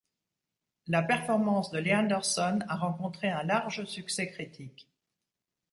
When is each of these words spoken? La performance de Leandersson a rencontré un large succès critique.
La 0.87 1.03
performance 1.03 1.69
de 1.69 1.77
Leandersson 1.77 2.57
a 2.67 2.75
rencontré 2.75 3.29
un 3.29 3.43
large 3.43 3.85
succès 3.85 4.31
critique. 4.31 4.89